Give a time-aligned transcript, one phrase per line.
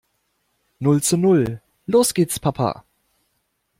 [0.79, 1.61] Null zu null.
[1.85, 2.85] Los geht's Papa!